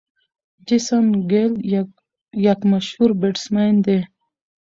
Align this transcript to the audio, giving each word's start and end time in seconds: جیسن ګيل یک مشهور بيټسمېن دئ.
جیسن 0.67 1.05
ګيل 1.29 1.53
یک 2.45 2.59
مشهور 2.71 3.11
بيټسمېن 3.21 3.75
دئ. 3.85 3.99